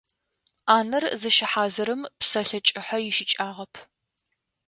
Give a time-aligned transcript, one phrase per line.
[0.69, 3.73] Ӏанэр зыщыхьазырым псэлъэ кӏыхьэ ищыкӏагъэп.